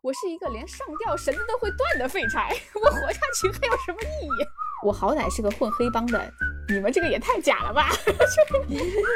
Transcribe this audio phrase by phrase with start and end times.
[0.00, 4.46] 我是一个连上吊绳子都会断的废柴，我活下去还有什么意义？
[4.84, 6.32] 我好歹是个混黑帮的，
[6.68, 7.88] 你们这个也太假了吧！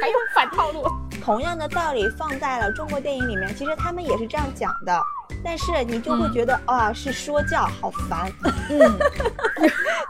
[0.02, 0.84] 还有反套路。
[1.22, 5.00] 同样的道理放在了中国电影里面，其实他们也是这样讲的，
[5.44, 8.32] 但是你就会觉得啊，是说教，好烦。
[8.68, 8.98] 嗯，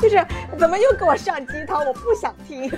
[0.00, 0.26] 就是
[0.58, 2.72] 怎么又给我上鸡汤，我不想听。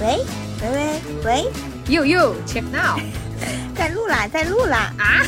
[0.00, 0.24] 喂
[0.62, 1.52] 喂喂喂
[1.92, 2.98] ，You You check now，
[3.76, 5.20] 在录啦，在录啦啊！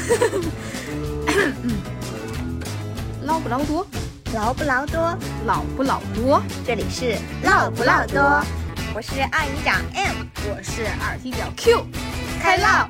[3.20, 3.86] 捞不捞多？
[4.32, 5.14] 捞不捞多？
[5.44, 6.42] 老不老多？
[6.66, 8.42] 这里是唠不唠多？
[8.94, 11.86] 我是二营长 M，我是二踢脚 Q，
[12.40, 12.88] 开唠。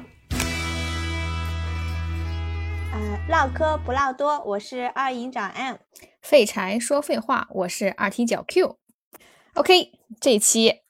[2.92, 5.78] 呃，唠嗑不唠多，我是二营长 M，
[6.22, 8.78] 废柴说废话，我是二踢脚 Q。
[9.54, 10.82] OK，这一期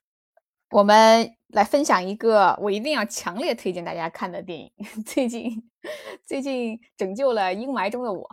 [0.71, 4.73] 我们来分享一个我一定要强烈推荐大家看的电影。
[5.07, 5.71] 最近，
[6.27, 8.29] 最近拯救了阴霾中的我。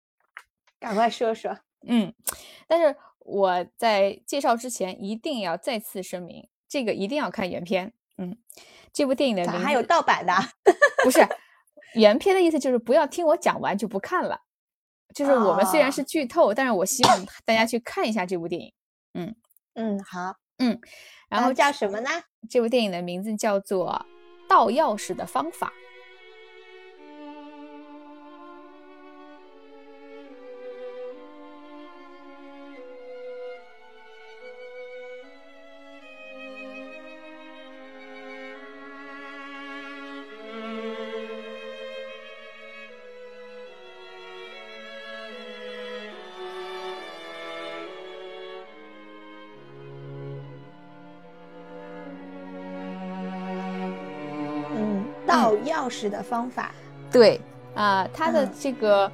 [0.78, 2.14] 赶快说说，嗯，
[2.66, 8.36] 但是我在介绍之前一定要再次声明，这个一定要看原片，嗯，
[8.92, 10.32] 这部电影的名还有盗版的，
[11.02, 11.26] 不是
[11.94, 14.42] 原片的意思就是不要听我讲完就不看了，
[15.14, 18.72] 就是我们虽然是剧透，但是我希望大家去看一下这部电影，
[19.14, 19.34] 嗯。
[19.74, 20.78] 嗯好，嗯，
[21.28, 22.10] 然后叫什么呢？
[22.48, 24.04] 这部电影的名字叫做
[24.48, 25.68] 《盗钥匙的方法》。
[55.88, 56.70] 钥匙的方法，
[57.10, 57.40] 对。
[57.74, 59.12] 啊，他的这个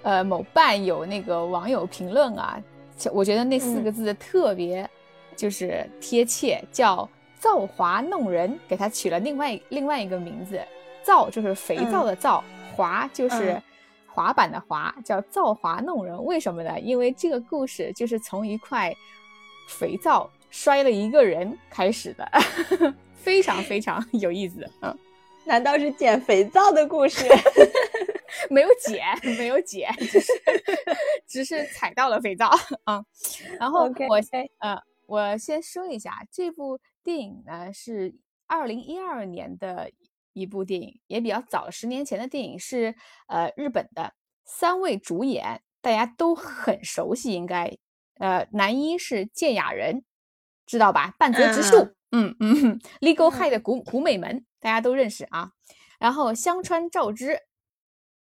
[0.00, 2.58] 呃某伴有那个网友评论啊，
[3.12, 4.88] 我觉得那四个字特别
[5.36, 7.06] 就是贴切，叫
[7.38, 10.58] 造华弄人，给他取了另外另外一个名字，
[11.02, 12.42] 造就是肥皂的皂，
[12.74, 13.60] 滑就是
[14.06, 16.24] 滑板的滑，叫造华弄人。
[16.24, 16.80] 为什么呢？
[16.80, 18.96] 因为这个故事就是从一块
[19.68, 22.26] 肥皂摔了一个人开始的，
[23.12, 24.98] 非常非常有意思，嗯。
[25.48, 27.24] 难道是捡肥皂的故事？
[28.50, 29.02] 没有捡，
[29.38, 30.32] 没有捡，只是
[31.26, 32.50] 只是踩到了肥皂
[32.84, 33.02] 啊。
[33.58, 38.14] 然后我先呃，我先说一下，这部电影呢是
[38.46, 39.90] 二零一二年的
[40.34, 42.94] 一部电影，也比较早，十年前的电影是
[43.26, 44.12] 呃日本的
[44.44, 47.74] 三位主演，大家都很熟悉，应该
[48.18, 50.04] 呃男一是健雅人，
[50.66, 51.14] 知道吧？
[51.18, 54.44] 半泽直树，嗯嗯，Legal High 的古古美门。
[54.60, 55.52] 大家都认识啊，
[55.98, 57.40] 然后香川照之，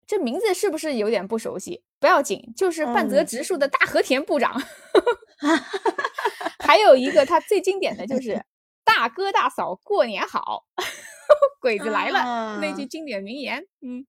[0.06, 1.84] 这名字是不是有点不熟悉？
[2.00, 4.62] 不要紧，就是半泽直树的大和田部长。
[6.60, 8.44] 还有一个他最经典的就是
[8.84, 10.66] “大哥大嫂过年好，
[11.62, 13.66] 鬼子来了”那句经典名言。
[13.82, 14.06] 嗯，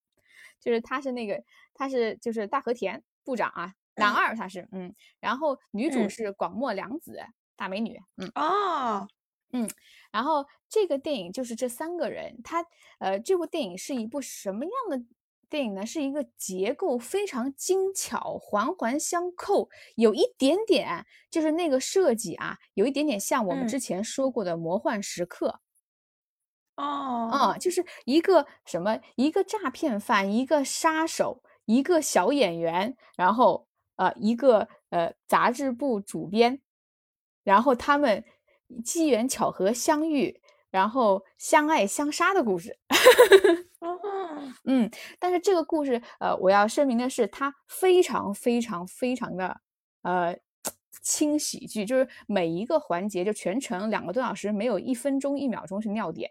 [0.60, 1.42] 就是他是那个
[1.74, 7.24] 他是就是大和田部长啊，男二他是嗯，然后女主是广末凉子，
[7.56, 8.00] 大美女。
[8.16, 9.08] 嗯哦。
[9.56, 9.70] 嗯，
[10.10, 12.66] 然后这个电影就是这三个人，他
[12.98, 15.06] 呃，这部电影是一部什么样的
[15.48, 15.87] 电影呢？
[15.87, 25.60] 是一个结构非常精巧、环环相扣，有一点点就是那个设计啊，有一点点像我们之前说过的《魔幻时刻》
[26.82, 36.60] 哦，啊，就是一个什么，一个诈骗犯，一个杀手，一个小演员，然后呃，一个呃杂志部主编，
[37.44, 38.25] 然后他们。
[38.82, 40.40] 机缘巧合相遇，
[40.70, 42.78] 然后相爱相杀的故事。
[44.64, 49.60] 嗯，但是这个故事，呃，我要声明的是，它非常非常非常的
[50.02, 50.34] 呃
[51.02, 56.30] 轻喜剧，就是每一个环节，就全程两个多小时，没有一分钟一秒钟是尿点，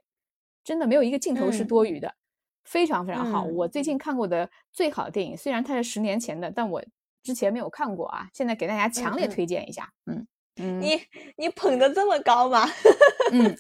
[0.63, 2.16] 真的没有一个镜头是多余的，
[2.63, 3.43] 非常非常好。
[3.43, 6.84] 我最近看过的最好的电影，虽然它是十年前的，但我
[7.22, 9.93] 之前没有看过啊，现在给大家强烈推荐一下。
[10.07, 10.25] 嗯。
[10.55, 11.02] 你
[11.38, 12.67] 你捧的这么高吗？
[13.32, 13.55] 嗯，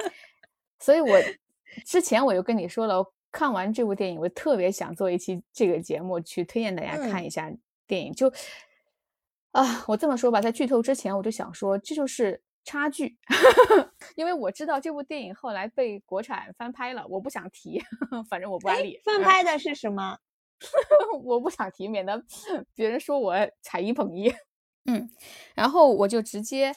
[0.79, 1.17] 所以我
[1.85, 7.51] 之前我就跟你说了，看完这部电影，我特别想做一期这个节目，去推荐大家看一下
[7.87, 8.13] 电影。
[8.13, 8.31] 就
[9.51, 13.17] 啊，我这么说吧，在剧透之前，我就想说，这就是差距，
[14.15, 17.81] 因为我知道这部电影后来被国产翻拍了，我不想提，
[18.29, 18.99] 反正我不安利。
[19.03, 20.17] 翻拍的是什么？
[21.23, 22.23] 我不想提，免得
[22.73, 24.33] 别人说我踩一捧一。
[24.85, 25.09] 嗯，
[25.55, 26.75] 然后我就直接，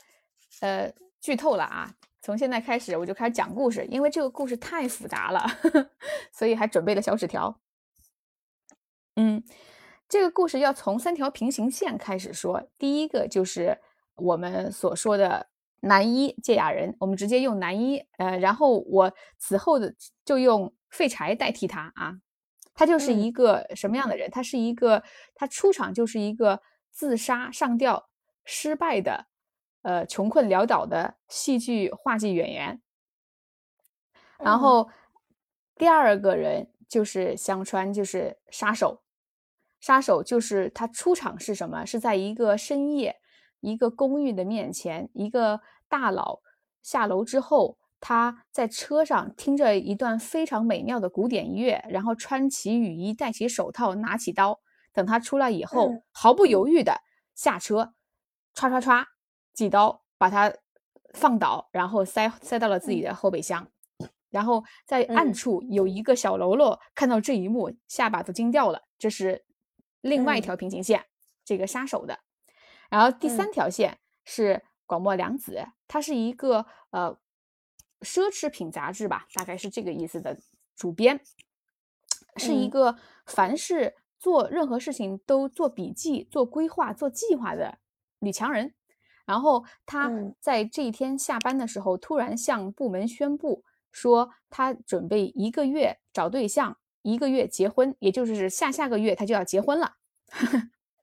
[0.61, 1.94] 呃，剧透了啊！
[2.23, 5.91] 从现在开始我就开始讲故事，因为这个故事太复杂了，呵 呵
[6.32, 7.61] 所以还准备了小纸条。
[9.17, 9.43] 嗯，
[10.08, 12.69] 这个故事要从三条平行线开始说。
[12.79, 13.79] 第一个就是
[14.17, 15.49] 我们所说的
[15.81, 19.94] 男一芥雅人，我们直接用男一，呃，然后我此后的
[20.25, 22.19] 就用废柴代替他啊。
[22.75, 24.31] 他就是一个什么样的人？
[24.31, 25.02] 他是一个，
[25.35, 26.61] 他出场就是一个
[26.97, 28.09] 自杀上吊
[28.43, 29.27] 失败的，
[29.83, 32.81] 呃，穷困潦倒的戏剧话剧演员。
[34.39, 34.89] 然后
[35.77, 39.03] 第二个人就是香川，就是杀手。
[39.79, 41.85] 杀手就是他出场是什么？
[41.85, 43.21] 是在一个深夜，
[43.61, 46.41] 一个公寓的面前，一个大佬
[46.83, 47.77] 下楼之后。
[47.99, 54.61] 他在车上听着一段非常美妙的古典音乐，然后穿起雨衣，戴起手套，拿起刀。
[54.97, 57.03] 等他出来以后，毫不犹豫的
[57.35, 57.93] 下车，
[58.55, 59.05] 唰唰唰，
[59.53, 60.51] 几刀把他
[61.13, 63.69] 放倒，然后塞塞到了自己的后备箱。
[64.31, 68.83] 然后在暗处有一个小喽啰看到这一幕，下巴都惊掉了。
[68.99, 69.45] 这是
[70.01, 71.05] 另外一条平行线，
[71.45, 72.19] 这个杀手的。
[72.89, 77.19] 然后第三条线是广末凉子，他是一个呃。
[78.03, 80.39] 奢侈品杂志吧，大概是这个意思的。
[80.77, 81.19] 主编
[82.37, 82.95] 是一个
[83.25, 87.79] 凡是做任何事情都做笔记、做规划、做计划的
[88.21, 88.75] 女强人。
[89.25, 90.11] 然后她
[90.41, 99.95] 在这一天下班的时候，突然向部门宣布说，她准备一个月找对象，一个月结婚，也就是下下个月她就要结婚了。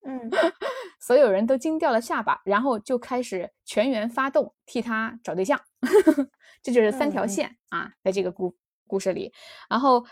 [0.05, 0.29] 嗯，
[0.99, 5.59] 所有人都惊掉了下巴，然后就开始全员发动替她找对象。
[6.63, 8.55] 这就是三条线啊，在这个故
[8.87, 9.33] 故事里，
[9.69, 10.05] 然后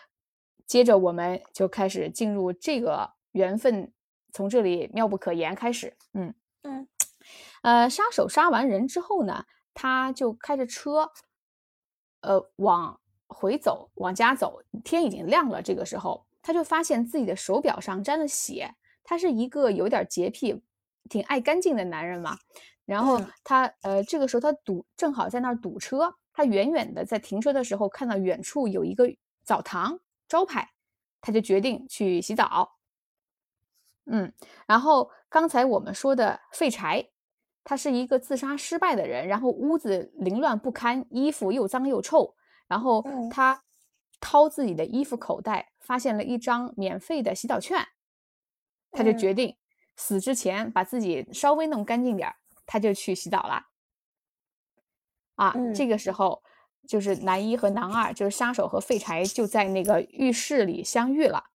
[0.71, 3.91] 接着我们就开始进入这个缘分，
[4.31, 5.97] 从这里妙不可言开始。
[6.13, 6.88] 嗯嗯，
[7.62, 11.12] 呃，杀手杀完人之后呢，他就开着车，
[12.21, 14.63] 呃，往回走，往家走。
[14.81, 18.73] 天已经亮了，这个时候他就发现自己的手表上沾了血。
[19.03, 20.63] 他是一个有点洁癖、
[21.09, 22.38] 挺爱干净的男人嘛。
[22.85, 26.15] 然后他呃，这个时候他堵，正好在那儿堵车。
[26.31, 29.13] 他远远的在停车的时候，看到远处有一个
[29.44, 30.00] 澡堂
[30.31, 30.72] 招牌，
[31.19, 32.78] 他就决定去洗澡。
[34.06, 34.31] 嗯，
[34.66, 37.10] 然后刚才我们说的废柴，
[37.66, 42.33] 他是一个自杀失败的人，然后屋子凌乱不堪，衣服又脏又臭。
[42.69, 43.62] 然后他
[44.22, 47.86] 掏自己的衣服口袋，发现了一张免费的洗澡券，
[48.92, 49.57] 他就决定
[49.98, 52.36] 死之前把自己稍微弄干净点儿，
[52.66, 53.66] 他就去洗澡了。
[55.36, 56.42] 啊，这个时候
[56.88, 61.45] 就是男一和男二，就是杀手和废柴，就在那个浴室里相遇了。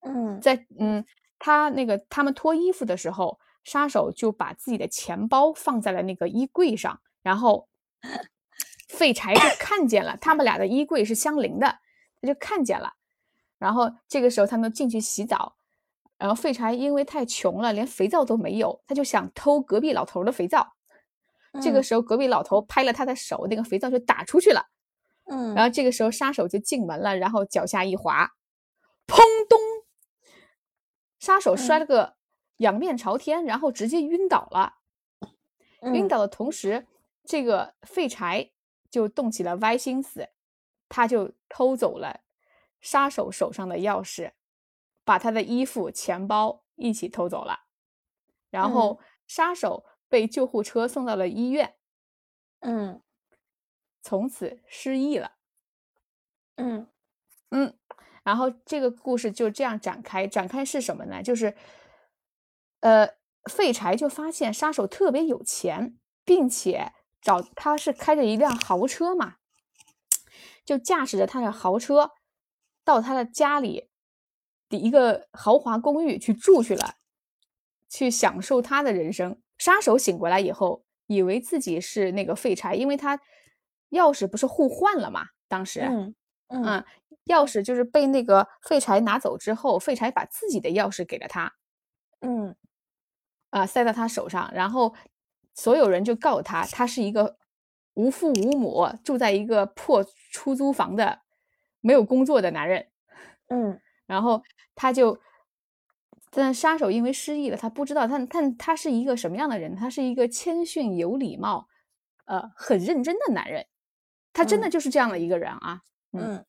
[0.00, 1.04] 嗯，在嗯，
[1.38, 7.68] 他那个他们脱衣服的时候，杀手就把自己的钱包放在了那个衣柜上，然后
[8.88, 11.78] 废柴就看见了，他们俩的衣柜是相邻的，
[12.20, 12.94] 他就看见了。
[13.58, 15.56] 然后这个时候他们进去洗澡，
[16.18, 20.74] 然后废柴因为太穷了，连肥皂都没有，他就想偷隔壁老头的肥皂。
[21.60, 24.68] 这个时候，隔壁老头拍了他的手，那个肥皂就打出去了。
[25.26, 28.32] 嗯，然后这个时候杀手就进门了，然后脚下一滑，
[29.06, 29.18] 砰
[29.48, 29.58] 咚，
[31.18, 32.16] 杀手摔了个
[32.56, 34.76] 仰面朝天，然后直接晕倒了。
[35.92, 36.86] 晕倒的同时，
[37.24, 38.50] 这个废柴
[38.90, 40.30] 就动起了歪心思，
[40.88, 42.20] 他就偷走了
[42.80, 44.32] 杀手手上的钥匙，
[45.04, 47.64] 把他的衣服、钱包一起偷走了。
[48.48, 49.84] 然后杀手。
[50.12, 51.74] 被救护车送到了医院，
[52.60, 53.00] 嗯，
[54.02, 55.36] 从此失忆了，
[56.56, 56.86] 嗯
[57.48, 57.78] 嗯，
[58.22, 60.26] 然后这个故事就这样展开。
[60.26, 61.22] 展开是什么呢？
[61.22, 61.56] 就是，
[62.80, 63.08] 呃，
[63.50, 66.92] 废柴就发现杀手特别有钱，并且
[67.22, 69.36] 找他是开着一辆豪车嘛，
[70.62, 72.10] 就驾驶着他的豪车
[72.84, 73.88] 到他的家里
[74.68, 76.96] 的一个豪华公寓去住去了，
[77.88, 79.40] 去享受他的人生。
[79.62, 83.16] 杀手醒过来以后，以为自己是那个废柴，因为他
[83.90, 85.28] 钥匙不是互换了嘛？
[85.46, 86.14] 当时，嗯
[86.48, 86.84] 嗯，
[87.26, 91.54] 钥匙就是被那个废柴拿走之后，废柴把自己的钥匙给了他，
[92.22, 92.56] 嗯，
[93.50, 94.92] 啊，塞到他手上，然后
[95.54, 97.36] 所有人就告他，他是一个
[97.94, 101.20] 无父无母，住在一个破出租房的
[101.80, 102.88] 没有工作的男人，
[103.46, 104.42] 嗯，然后
[104.74, 105.20] 他就。
[106.34, 109.76] 但杀手因为失忆了，他不知道他他他是一个什么样的人。
[109.76, 111.68] 他是一个谦逊、有礼貌，
[112.24, 113.66] 呃，很认真的男人。
[114.32, 115.82] 他真的就是这样的一个人啊。
[116.12, 116.42] 嗯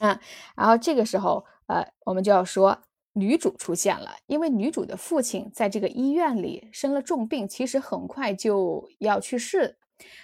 [0.00, 0.20] 嗯。
[0.54, 2.78] 然后这个时候，呃，我们就要说
[3.14, 9.78] 女主出现了，因为女主的父亲在这个医院里生了重病，其实很快就要去世。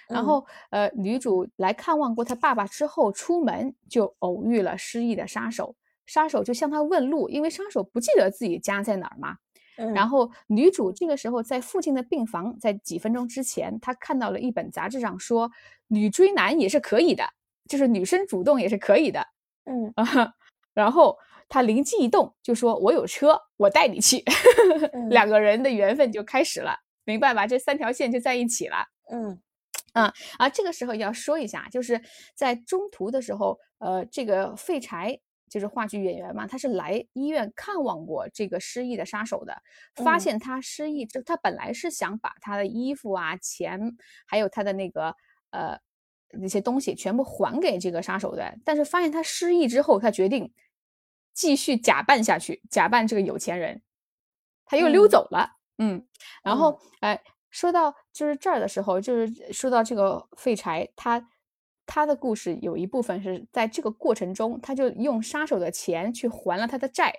[0.09, 5.75] 然后呃，女主来看望过她爸爸之后，出门就偶遇了失忆的杀手，
[6.11, 9.37] 杀手就向他问路，因为杀手不记得自己家在哪儿嘛。
[9.95, 15.49] 然后女主这个时候在附近的病房，在几分钟之前，她看到了一本杂志上说，
[15.87, 17.25] 女追男也是可以的，
[17.69, 19.25] 就是女生主动也是可以的。
[19.67, 20.35] 嗯啊，
[20.75, 21.17] 然后
[21.49, 24.25] 她灵机一动，就说：“我有车，我带你去。”
[25.09, 27.47] 两个人的缘分就开始了，明白吧？
[27.47, 28.85] 这三条线就在一起了。
[29.13, 29.41] 嗯
[29.95, 32.03] 嗯，啊，这个时候要说一下，就是
[32.35, 35.21] 在中途的时候，呃，这个废柴。
[35.51, 39.63] 就是话剧演员嘛，他是来医院看望过这个失忆的杀手的，
[39.97, 45.17] 发现他失忆之，他本来是想把他的衣服啊、钱，还有他的那个
[45.51, 45.77] 呃
[46.31, 50.55] 那些东西全部还给这个杀手的，但是发现他失忆之后，他决定
[51.35, 53.83] 继续假扮下去，假扮这个有钱人，
[54.65, 55.59] 他又溜走了。
[55.79, 56.07] 嗯，
[56.45, 61.29] 然后哎，说到就是这儿的时候，就是说到这个废柴，他。
[61.93, 67.13] 他的故事有一部分是在这个过程中，他就用杀手的钱去还了他的债，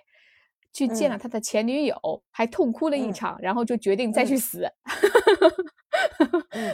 [0.72, 1.94] 去见了他的前女友，
[2.30, 4.66] 还痛哭了一场，然后就决定再去死。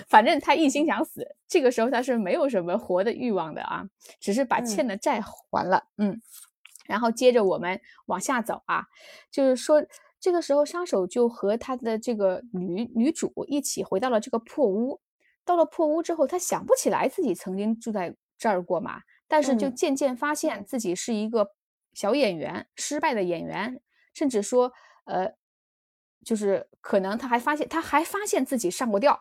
[0.09, 3.85] 反正他一心想死，这个时候他是没有什么活的欲望的啊，
[4.21, 5.83] 只是把欠的债还了。
[5.97, 6.23] 嗯，
[6.87, 8.85] 然后接着我们往下走啊，
[9.33, 9.85] 就是说
[10.21, 15.01] 这个时候杀手就和他的这个女女主一起回到了这个破屋。
[15.49, 21.55] 到了破屋之后，他想不起来自己曾经住在这儿过嘛，但是就渐渐发现自己是一个
[21.95, 23.81] 小演员，失败的演员，
[24.13, 24.71] 甚至说，
[25.07, 25.33] 呃，
[26.23, 29.19] 就是可能他还发现，他还发现自己上过吊，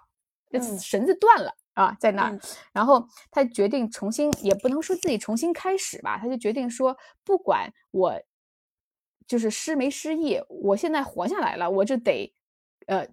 [0.77, 2.37] 绳子断了啊，在那儿，
[2.73, 8.21] 然后他决定重新，也不能说自己重新开始吧，他就决定说，不管我
[9.25, 12.33] 就是失没失忆，我现在活下来了，我就得，
[12.87, 13.07] 呃。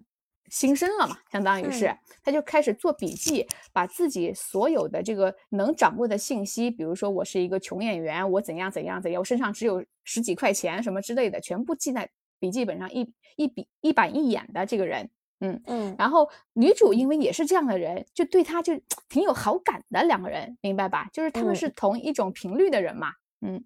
[0.49, 12.09] 新生了嘛，相当于是，他就开始做笔记，把自己所有的这个能掌握的信息，比如说我是一个穷演员，我怎样怎样怎样，我身上只有十几块钱什么之类的，全部记在
[12.39, 15.09] 笔记本上，一一笔一板一眼的这个人，
[15.39, 18.73] 嗯嗯，然后女主因为也是这样的人，就对他就
[19.09, 21.09] 挺有好感的，两个人明白吧？
[21.11, 23.65] 就是他们是同一种频率的人嘛，嗯，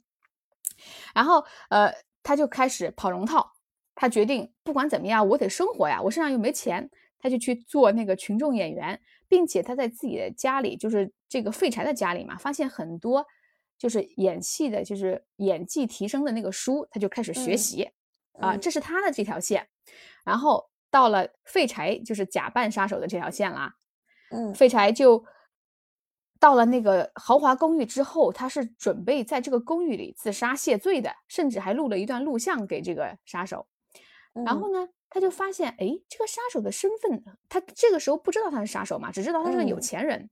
[1.14, 1.94] 然后呃，
[2.24, 3.54] 他就开始跑龙套。
[4.02, 6.90] 他决定不管怎么样，我得生活呀，我身上又没钱，
[7.20, 13.26] 他就去做那个群众演员，并且他在自己的家里，就是这个废柴的家里嘛，发现很多
[13.78, 17.92] 就是演戏的，就是演技提升的那个书，他就开始学习
[18.40, 19.68] 啊，这是他的这条线。
[20.24, 23.74] 然后到了废柴，就是假扮杀手的这条线啦，
[24.32, 25.26] 嗯，废柴就
[26.40, 33.68] 到了那个豪华公寓之后，他是准备在这个公寓里自杀谢罪的，甚至还录了一段录像给这个杀手。
[34.34, 40.30] 然后呢，他就发现，哎，这个杀手的身份，他这个时候不知道他是杀手嘛，只知道他是个有钱人。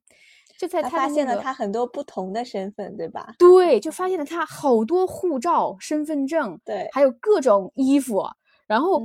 [0.57, 3.35] 就在他发现了他很多不同的身份，对吧？
[3.37, 8.27] 对，就发现了他好多护照、身份证，对，还有各种衣服。
[8.65, 9.03] 然后，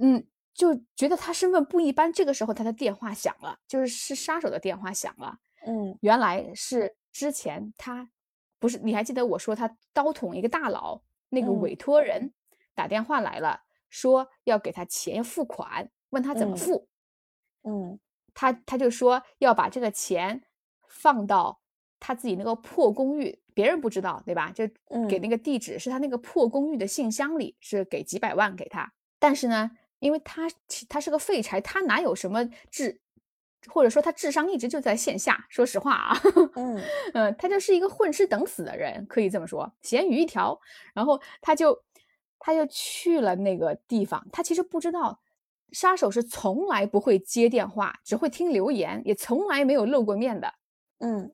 [0.00, 2.10] 嗯，就觉得他身份不一般。
[2.10, 5.36] 这个时候，他的电话响了，就是是杀手的电话响了。
[5.66, 8.08] 嗯，原来是之前他
[8.58, 12.32] 不是，你还记得我说他刀捅一个大佬那个委托人
[12.74, 13.63] 打电话来了。
[13.94, 16.88] 说要给他钱付款，问他怎么付，
[17.62, 17.96] 嗯，
[18.34, 20.42] 他他就说要把这个钱
[20.88, 21.60] 放到
[22.00, 24.50] 他自己那个破公寓，别人不知道，对吧？
[24.50, 24.68] 就
[25.08, 28.92] 给那个地址是他那个破公寓的信箱里，是给几百万给他。
[29.20, 29.70] 但是呢，
[30.00, 30.50] 因为他
[30.88, 33.00] 他是个废柴，他哪有什么智，
[33.68, 35.46] 或者说他智商一直就在线下。
[35.48, 36.20] 说实话啊，
[36.56, 36.82] 嗯
[37.14, 40.60] 嗯，他就是一个混吃等死的人，可以这么说，咸鱼一条。
[40.92, 41.84] 然后他就。
[42.46, 45.18] 他就去了那个地方，他其实不知道，
[45.72, 50.52] 杀手是从来不会接电话，只会听留言，也从来没有露过面的。
[50.98, 51.32] 嗯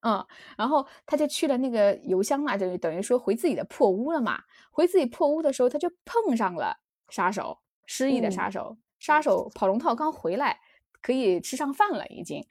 [0.00, 0.26] 嗯，
[0.58, 4.42] 然后他就去了那个邮箱嘛，就等于说回自己的破屋了嘛。
[4.72, 6.74] 回自己破屋的时候，他就碰上了
[7.10, 8.76] 杀手，失忆的杀手。
[8.98, 10.58] 杀手跑龙套刚回来，
[11.00, 12.44] 可以吃上饭了已经。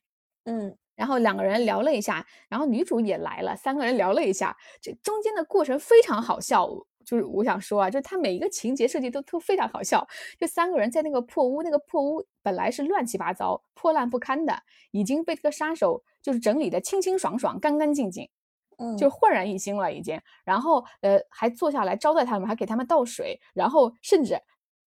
[0.46, 6.65] 嗯，然后两个人聊了一下，然后女主也来了，三个人聊了一下，这中间的过程非常好笑。
[7.10, 10.08] 就是我想说啊，就是他每一个情节设计都都非常好笑。
[10.38, 14.62] 就三个人在那个破屋，那个破屋本来是乱七八糟、破烂不堪的，
[14.92, 18.30] 已经被这个杀手就是整理的清清爽爽、干干净净，
[18.78, 20.22] 嗯，就焕然一新了已经。
[20.46, 24.39] 然后呃，还坐下来招待他们，还给他们倒水，然后甚至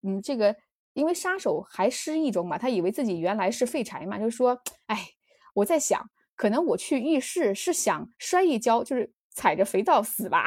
[0.02, 0.54] 嗯，这个
[0.92, 5.08] 因为杀手还失忆中嘛，他以为自己原来是废柴嘛，就说哎，
[5.54, 10.46] 我在想，可能我去浴室是想摔一跤，就是踩着肥皂死吧。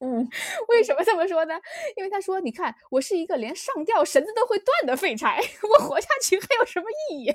[0.00, 0.28] 嗯，
[0.68, 1.54] 为什么这么说呢？
[1.96, 5.40] 因为他说：“你看，我是一个连上吊绳子都会断的废柴，
[5.78, 7.30] 我活下去还有什么意义？”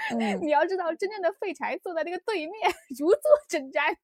[0.18, 2.52] 嗯，你要知道，真正的废柴坐在那个对面，
[2.98, 3.94] 如坐针毡。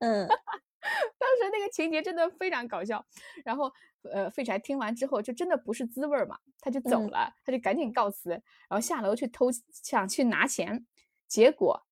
[0.00, 3.04] 嗯，当时那个情节真的非常搞笑。
[3.44, 3.72] 然后，
[4.12, 10.84] 呃，废柴听完之后，就真的不是滋味嘛，他就走了，他就赶紧告辞，然后下楼去偷，想去拿钱，
[11.28, 11.85] 结果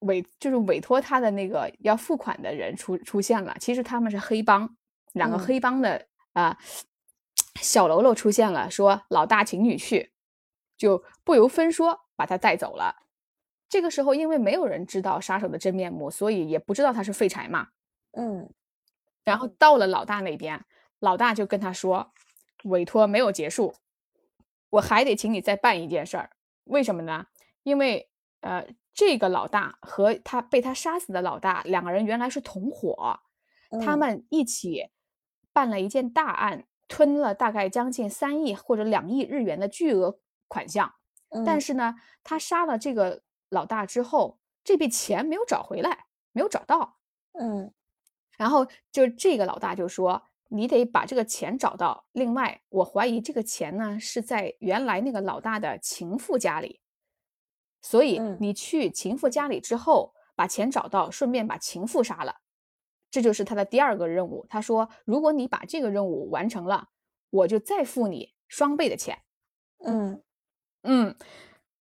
[0.00, 4.76] 委就是委托他的那个要付款的人出出现了，其实他们是黑帮，
[5.12, 6.58] 两个黑帮的啊
[7.60, 10.12] 小喽啰出现了，说老大请你去，
[10.76, 13.04] 就不由分说把他带走了。
[13.68, 17.68] 这个时候，因为没有人知道杀手的真面目，所以也不知道他是废柴嘛。
[18.12, 18.50] 嗯，
[19.24, 20.64] 然后到了老大那边，
[21.00, 22.12] 老大就跟他说
[22.64, 23.74] ：“委托没有结束，
[24.70, 26.30] 我还得请你再办一件事儿。
[26.64, 27.26] 为什么呢？
[27.62, 28.08] 因为
[28.40, 28.66] 呃，
[28.98, 33.20] 这个老大和他被他杀死的老大两个人原来是同伙，
[33.84, 34.88] 他们一起
[35.52, 40.94] 办了一件大案，吞了大概将近三亿或者两亿日元的巨额款项。
[41.46, 46.98] 但是呢，他杀了这个。”老大之后，这笔钱没有找回来，没有找到。
[47.32, 47.72] 嗯，
[48.36, 52.04] 然后就这个老大就说：“你得把这个钱找到。
[52.12, 56.82] 另外，我怀疑这个钱呢是在原来那个老大的情妇家里，
[57.88, 62.36] 所以你去情妇家里之后把钱找到，顺便把情妇杀了。
[63.10, 64.44] 这就是他的第二个任务。
[64.50, 66.90] 他说：如果你把这个任务完成了，
[67.30, 69.20] 我就再付你双倍的钱。
[69.82, 70.22] 嗯
[70.82, 71.16] 嗯。”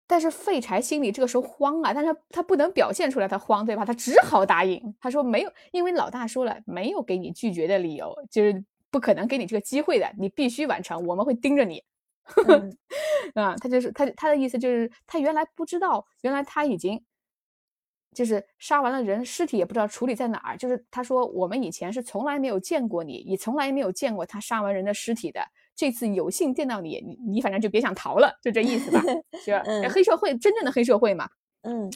[0.08, 3.84] 但是废柴心里这个时候慌啊，但是他不能表现出来他慌，对吧？
[3.84, 4.96] 他只好答应。
[4.98, 11.84] 他说没有，因为老大说了没有给你拒绝的理由，就是不可能给你这个机会的，你必须完成，我们会盯着你。
[13.34, 17.02] 啊，他就是他他的意思就是他原来不知道，原来他已经
[18.12, 20.56] 就是杀完了人，尸体也不知道处理在哪儿。
[20.56, 25.40] 就是他说我们以前是从来没有见过你，也从来没有见过他杀完人的尸体的。
[25.76, 29.00] 这次有幸见到你，你你反正就别想逃了，就这意思吧。
[29.46, 31.30] 就黑社会真正的黑社会嘛。
[31.62, 31.90] 嗯。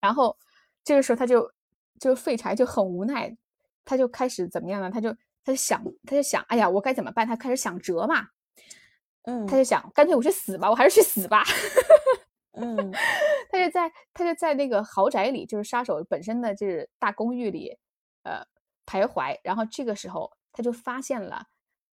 [0.00, 0.36] 然后
[0.84, 1.50] 这个时候他就
[1.98, 3.36] 就废柴就很无奈，
[3.84, 4.90] 他就开始怎么样呢？
[4.90, 5.12] 他就
[5.44, 7.26] 他就想他就想，哎呀，我该怎么办？
[7.26, 8.28] 他开始想辙嘛。
[9.22, 9.46] 嗯。
[9.46, 11.42] 他就想，干脆我去死吧，我还是去死吧。
[12.52, 12.76] 嗯。
[13.50, 17.76] 他就在他就在那个豪宅里，就是杀手本身的就是大公寓里，
[18.22, 18.44] 呃，
[18.86, 19.38] 徘徊。
[19.42, 21.46] 然后这个时候他就发现了，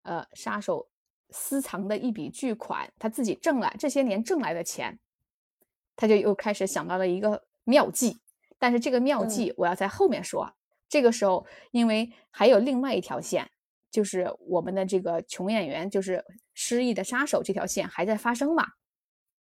[0.02, 0.88] 呃，杀手。
[1.30, 5.00] 私藏的一笔巨款，他自己挣来这些年挣来的钱，
[5.96, 8.20] 他就又开始想到了一个妙计。
[8.56, 10.54] 但是这个妙计我要在后面说。
[10.88, 13.50] 这个时候，因为还有另外一条线，
[13.94, 18.66] 就是我们的这个穷演员，就是失忆的杀手这条线还在发生嘛。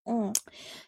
[0.06, 0.32] 嗯，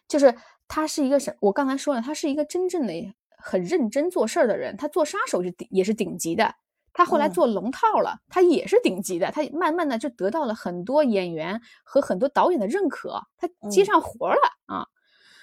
[0.06, 0.32] 就是
[0.68, 1.36] 他是一个什？
[1.40, 2.92] 我刚才说了，他是一个真正的
[3.36, 6.54] 很认真做事儿的人，他做杀手是顶也是顶级的。
[6.92, 9.32] 他后来做龙套了，他也是顶级的。
[9.32, 14.86] 他慢慢的就得到了很多演员和很多导演的认可，他接上活了啊。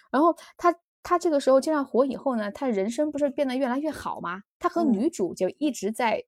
[0.09, 4.43] 然后他他这个时候接上活以后呢，他人生不是变得越来越好吗？
[4.59, 6.23] 他和女主就一直在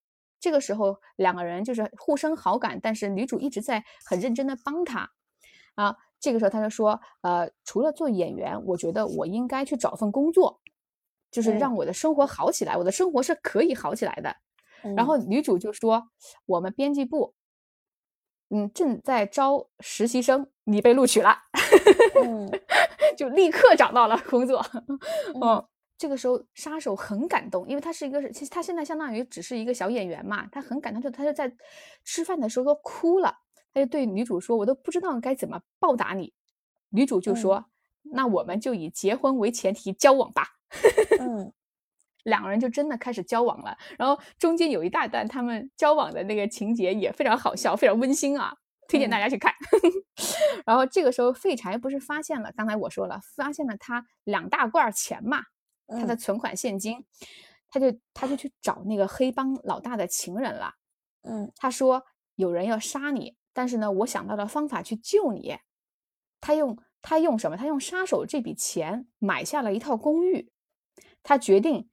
[0.45, 5.09] 这个时候两个人就是互生好感，但是女主一直在很认真的帮他
[5.73, 5.97] 啊。
[6.19, 10.61] 这个时候他就说，呃，除了做演员，我觉得我应该去找份工作，
[11.31, 12.77] 就是让我的生活好起来。
[12.77, 14.35] 我的生活是可以好起来的。
[14.95, 16.09] 然后女主就说
[16.45, 17.33] ：“我们编辑部，
[18.49, 21.35] 嗯，正在招实习生，你被录取了，
[23.17, 24.63] 就立刻找到了工作。
[25.41, 25.65] 嗯，
[25.97, 31.51] 这个时候杀手很感动，因为他是一个，其实他现在相当于只是一个小演员嘛，他很感动，就他就在
[32.03, 33.37] 吃饭的时候都哭了，
[33.73, 36.33] 他就对女主说：‘我都不知道该怎么报答你。’
[36.89, 37.65] 女主就说
[38.13, 40.47] ：‘那我们就以结婚为前提交往吧。’
[41.19, 41.51] 嗯。
[42.25, 48.51] ”两个人就真的开始交往了，然后中间有一大段他们交往的那个情节也非常好笑，非常温馨啊，
[48.87, 49.53] 推荐大家去看。
[50.65, 55.43] 然后这个时候废柴不是发现了，刚才我说了，发现了他两大罐钱嘛，
[55.87, 57.05] 他的存款现金，
[57.67, 60.73] 他就他就去找那个黑帮老大的情人了。
[61.21, 62.03] 嗯，他说
[62.35, 65.57] 有人要杀你，但是呢，我想到了方法去救你。
[66.41, 67.57] 他用他用什么？
[67.57, 70.51] 他用杀手这笔钱买下了一套公寓。
[71.23, 71.89] 他决定。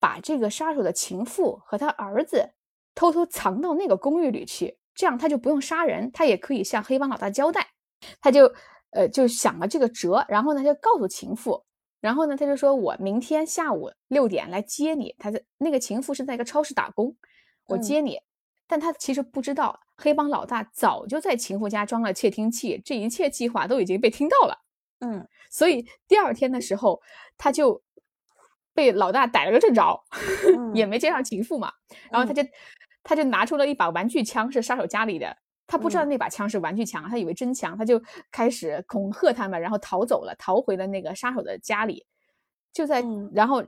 [0.00, 2.52] 把这个杀手的情妇和他儿子
[2.94, 7.68] 偷偷藏到那个公寓里去，这样他就不用杀人，他也可以向黑帮老大交代。
[8.20, 8.52] 他就
[8.90, 11.64] 呃就想了这个辙，然后呢就告诉情妇，
[12.04, 15.14] 然后呢他就说我明天下午六点来接你。
[15.18, 17.16] 他在那个情妇是在一个超市打工，
[17.64, 18.20] 我接你。
[18.66, 24.58] 但他其实不知道，黑帮老大早就在情妇家装了窃听器，这一切计划都已经被听到了。
[25.00, 27.00] 嗯，所以第二天的时候
[27.38, 27.82] 他就。
[28.76, 30.02] 被老大逮了个正着，
[30.74, 31.72] 也没接上情妇嘛，
[32.10, 32.42] 然后他就
[33.04, 42.06] 他就拿出了一把玩具枪，是杀手家里的，他不知道那把枪是玩具枪，他以为真枪，他就开始恐吓他们，然后逃走了，逃回了那个杀手的家里。
[42.72, 43.64] 就在然后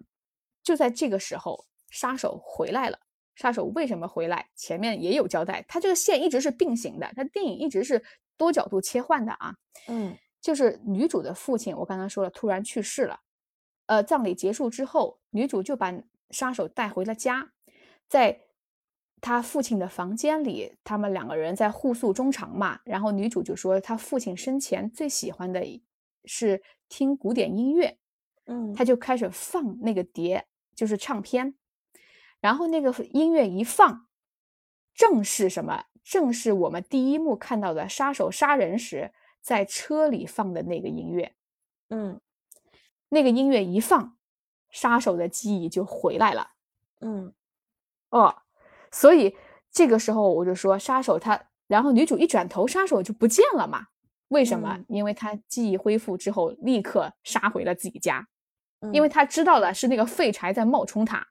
[0.62, 2.98] 就在这个时候，杀手回来了。
[3.34, 4.48] 杀手为什么回来？
[4.54, 8.02] 前面也有交代，他这个线一直是并行的，他电影一直是
[8.36, 9.54] 多角度切换的啊。
[9.88, 13.20] 嗯，就是女主的父亲，我刚刚说了，突然去世了。
[13.86, 15.94] 呃，葬礼结束之后，女主就把
[16.30, 17.52] 杀手带回了家，
[18.08, 18.40] 在
[19.20, 22.80] 他父亲的房间里，他们两个人在互诉衷肠嘛。
[22.84, 25.64] 然后女主就说，她父亲生前最喜欢的
[26.24, 27.98] 是听古典音乐，
[28.44, 31.54] 嗯，他就开始放那个碟，就是唱片。
[32.40, 34.06] 然后那个音乐一放，
[34.94, 35.84] 正是什么？
[36.04, 41.34] 正是我们第一幕看到的杀手杀人时在车里放的那个音乐。
[41.88, 42.20] 嗯，
[43.08, 44.16] 那个音乐一放，
[44.70, 46.52] 杀手的记忆就回来了。
[47.00, 47.32] 嗯，
[48.10, 48.42] 哦，
[48.96, 49.36] 所以
[49.70, 53.86] 这个时候我就说，杀手他，然后女主一转头，杀手就不见了嘛？
[54.28, 54.78] 为什么？
[54.88, 58.26] 因为他记忆恢复之后，立刻杀回了自己家，
[58.92, 61.26] 因为他知道了是那个废柴在冒充他。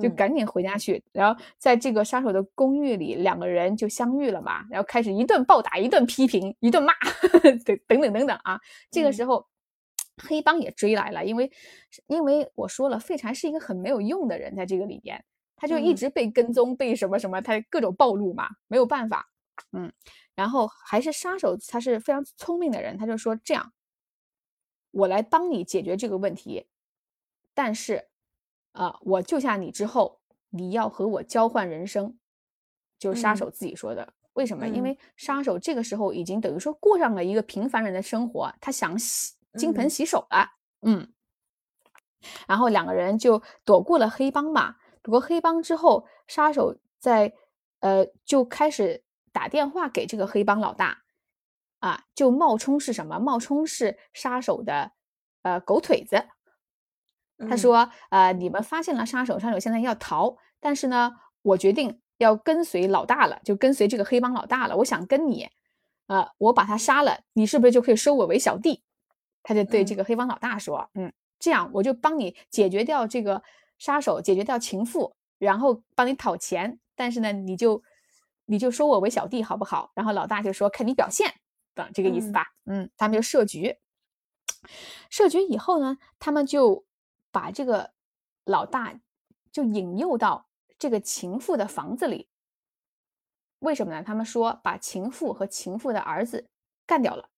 [0.00, 6.94] 就赶紧回家去，然后在这个杀手的公寓里，两个人就相遇了嘛，然后开始一顿暴打，一顿批评，一顿骂，
[7.42, 8.58] 等等等等等啊。
[8.90, 9.46] 这个时候，
[10.16, 11.52] 黑帮也追来了，因为
[12.06, 15.22] 因为我说了，废柴是一个很没有用的人，在这个里边，
[15.62, 19.28] 他就一直被跟踪，被什么什么，他各种暴露嘛，没有办法，
[19.70, 19.92] 嗯，
[20.34, 23.72] 然后还是杀手，他是非常聪明的人，他就说这样，
[24.90, 26.66] 我来帮你解决这个问题，
[27.54, 28.08] 但是。
[28.74, 28.98] 啊！
[29.02, 32.18] 我救下你之后，你要和我交换人生，
[32.98, 34.14] 就是杀手自己说的。
[34.32, 34.66] 为什么？
[34.66, 40.52] 因为杀手这个时候已经等于说过上了一个平凡人的生活，他想洗金盆洗手了。
[40.80, 41.12] 嗯，
[42.48, 44.76] 然后两个人就躲过了黑帮嘛。
[45.02, 47.32] 躲过黑帮之后，杀手在
[47.80, 51.02] 呃就开始打电话给这个黑帮老大，
[51.80, 53.18] 啊，就冒充是什么？
[53.18, 54.92] 冒充是杀手的
[55.42, 56.24] 呃狗腿子。
[57.48, 64.76] 他说：“呃，你们发现了杀手，杀手现在要逃，但是呢，我决定要跟随老大了，就跟随这个黑帮老大了。
[64.76, 65.48] 我想跟你，
[66.06, 68.84] 呃，我把他杀了，你是不是就可以收我为小弟？”
[69.42, 73.42] 他就对这个黑帮老大说：“嗯，这样我就帮你解决掉这个
[73.82, 76.78] 杀手，解决掉情妇，然后帮你讨钱。
[76.94, 77.82] 但是呢，你就
[78.44, 81.34] 你就收我为小弟，好不好？”然后老大就说：“看你表现，
[81.74, 83.76] 等这个意思吧。”嗯，他们就设局，
[85.10, 86.84] 设局以后呢，他们就。
[87.34, 87.94] 把这个
[88.44, 89.00] 老大
[89.50, 92.28] 就引诱到这个情妇的房子里，
[93.60, 94.02] 为什么呢？
[94.02, 96.50] 他们说把情妇和情妇的儿子
[96.86, 97.30] 干掉了，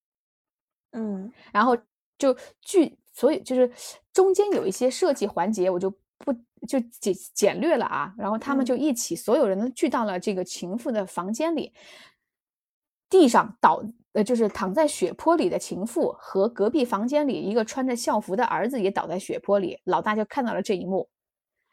[0.91, 1.77] 嗯，然后
[2.17, 3.71] 就据所以就是
[4.11, 6.33] 中间有一些设计环节，我就不
[6.67, 8.13] 就简简略了啊。
[8.17, 11.73] 然后他们就一起，所有人都聚到了这个情妇的房间里，
[13.09, 13.83] 地上倒。
[14.15, 21.09] 呃，就是躺在血泊里的情妇和隔壁房间里一个穿着校服的儿子也倒在血泊里，老大就看到了这一幕，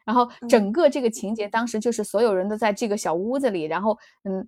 [0.03, 4.45] 然后整个这个情节当时就是所有人都在这个小屋子里，然后嗯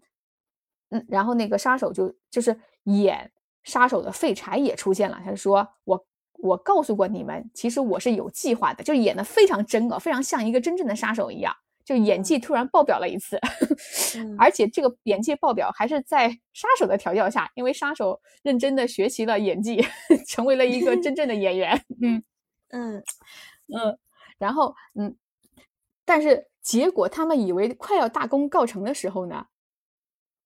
[0.90, 3.32] 嗯，然后那个杀手就就是演
[3.64, 6.06] 杀手的废柴也出现了，他就说我
[6.40, 11.56] 我告诉过你们，其实我是有计划的，就演的非常真啊，非常像一个真正的杀手一样。
[11.84, 13.40] 就演技突然爆表了一次，
[14.40, 19.86] 而且这个演技爆表还是在杀手的调教下，因为杀手认真的学习了演技，
[20.28, 21.80] 成为了一个真正的演员。
[22.02, 22.24] 嗯
[22.70, 23.04] 嗯
[23.68, 24.00] 嗯，
[24.40, 25.16] 然后嗯，
[26.06, 29.46] 但是结果他们以为快要大功告成的时候呢，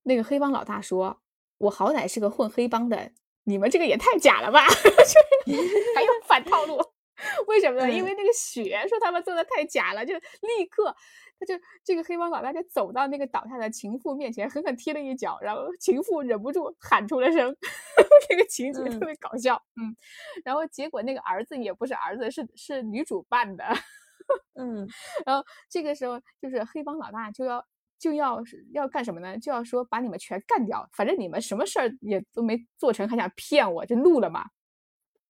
[0.02, 1.22] 那个黑帮老大说
[1.56, 3.12] ：“我好歹是个混黑帮的，
[3.50, 4.64] 你们这个也太假了吧，
[5.94, 6.80] 还有反套路。”
[7.46, 7.90] 为什么呢？
[7.90, 10.94] 因为那个雪说他们做的太假了，就立刻
[11.38, 17.54] 他就这个黑帮老大就走到那个倒下的情妇面前，狠狠踢了一脚，然后情妇忍不住喊出了声，
[18.26, 19.62] 这个情节特别搞笑。
[19.76, 19.94] 嗯，
[20.46, 23.64] 然后结果那个儿子也不是儿子，是是女主扮的。
[24.54, 24.88] 嗯，
[25.26, 27.62] 然后这个时候就是黑帮老大就要
[28.00, 29.38] 就要要干什么呢？
[29.38, 34.46] 就要说把你们全干掉，反正你们什么事儿也都没做成，还想骗我，就怒了嘛。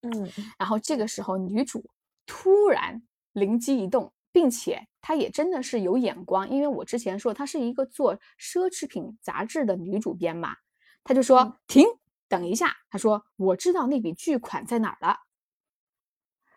[0.02, 1.85] 嗯，然后这个时候，女主
[2.24, 3.02] 突然
[3.33, 10.54] 灵机一动，并且她也真的是有眼光，因为我之前说她是一个做奢侈品杂志的女主编嘛，
[11.02, 11.85] 她就说停，
[12.28, 15.16] 等一下，她说我知道那笔巨款在哪儿了。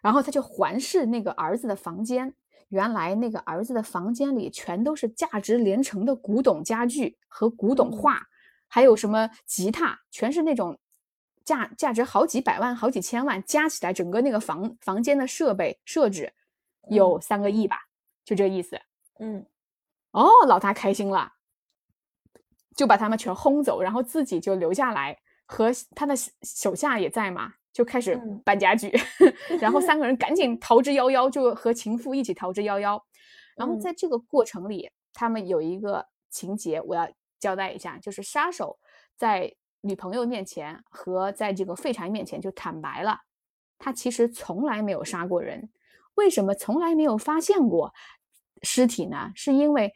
[0.02, 2.36] 然后她就环视那个儿子的房间，
[2.74, 8.22] 原来那个儿子的房间里全都是价值连城的古董家具和古董画，
[8.68, 10.78] 还有什么吉他，全是那种。
[11.46, 16.32] 价价值好几百万、好几千万，加起来整个那个房房间的设备设置
[16.88, 17.82] 有三个亿吧，
[18.24, 18.80] 就这意思。
[19.20, 19.46] 嗯，
[20.12, 21.34] 哦，老大开心了，
[22.78, 28.94] 就把他们全轰走，然后自己就留下来，和他的手下也在嘛，就开始搬家具，
[29.60, 33.02] 然后三个人赶紧逃之夭夭，就和情妇一起逃之夭夭。
[33.58, 37.10] 然后在这个过程里，他们有一个情节，我要
[37.40, 38.78] 交代一下，就是杀手
[39.16, 43.20] 在女朋友面前和在这个废柴面前就坦白了，
[43.78, 45.70] 他其实从来没有杀过人。
[46.16, 47.92] 为什么从来没有发现过
[48.62, 49.32] 尸体呢？
[49.34, 49.92] 是因为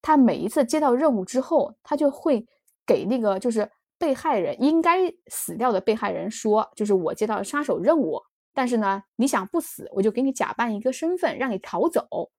[0.00, 2.46] 他每一次接到任务之后，他就会
[2.86, 3.70] 给那个就是
[4.02, 8.20] 被害人应该死掉的被害人说，就是我接到了杀手任务，
[8.52, 12.32] 但是呢，你想不死，我就给你假扮一个身份，让你逃走，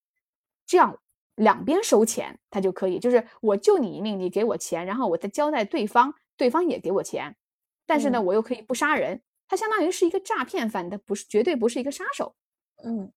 [0.65, 0.99] 这样
[1.35, 7.37] 两边收钱，他就可以，就是我救你一命，你给我钱，然后我再交代对方，对方也给我钱，
[7.85, 12.35] 但是呢，我又可以不杀人，他相当于是一个诈骗犯，他不是绝对不是一个杀手，
[12.83, 13.13] 嗯。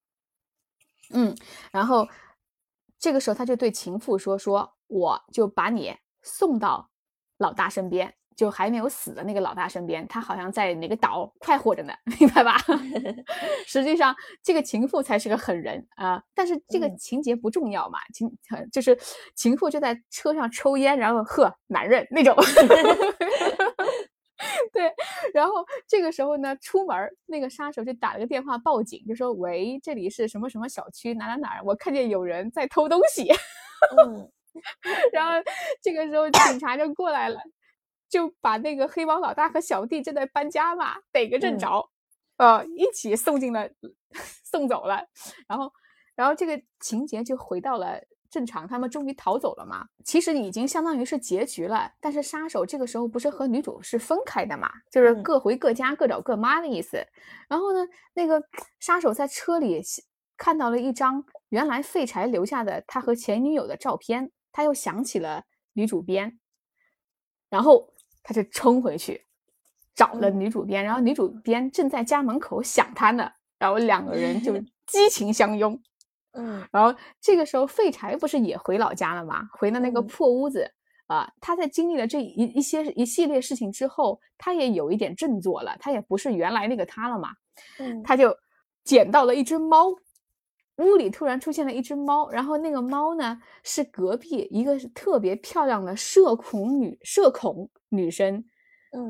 [1.11, 1.37] 嗯，
[1.73, 2.09] 然后
[2.97, 6.91] 这个时候他就对情妇说：“说我就把你送到
[7.39, 12.59] 老大身边，就还没有死的那个老大身边，他好像在哪个岛快活着呢， 明白吧？
[13.67, 18.31] 实际上这个情妇才是个狠人啊，但是这个情节不重要嘛，情
[18.71, 18.97] 就是
[19.35, 22.37] 情妇就在车上抽烟，然后呵，男人那种。
[24.71, 24.93] 对，
[25.33, 33.27] 然后这个时候呢，出门那个杀手就打了个电话报警，就说：“喂，这里是什么什么小区哪哪哪儿，我看见有人在偷东西。”
[35.13, 35.33] 然后
[35.81, 37.41] 这个时候警察就过来了，
[38.17, 41.91] 就把那个黑帮老大和小弟正在搬家嘛，逮个正着，
[42.39, 43.69] 呃，一起送进了，
[44.45, 45.07] 送走了。
[45.47, 45.71] 然后，
[46.15, 48.01] 然后这个情节就回到了。
[48.29, 49.87] 正常，他们终于逃走了嘛？
[50.05, 51.91] 其实已经相当于是结局了。
[52.01, 54.69] 但是杀手这个时候不是和女主是分开的嘛？
[54.91, 57.07] 就是各回各家，各找各妈的意思。
[57.49, 58.43] 然后呢，那个
[58.81, 59.81] 杀手在车里
[60.37, 66.39] 看到了一张原来废柴留下的他和前女友的照片，他又想起了女主编，
[67.49, 67.95] 然后
[68.27, 69.25] 他就冲回去
[69.95, 70.83] 找了女主编。
[70.83, 74.53] 然后女主编正在家门口想他呢，然后两个人就
[74.85, 75.81] 激情相拥。
[76.33, 79.49] 嗯，然后这个时候废柴不是也回老家了吗？
[79.53, 80.69] 回了那个破屋子
[81.07, 81.33] 啊。
[81.41, 87.31] 他在经历了这一一些一系列事情之后，他也有一点振作了，他也不是原来那个他了嘛。
[87.79, 88.37] 嗯，他就
[88.85, 89.95] 捡到了一只猫，
[90.79, 98.45] 屋里突然出现了一只猫，然后那个猫呢是隔壁一个特别漂亮的社恐女社恐女生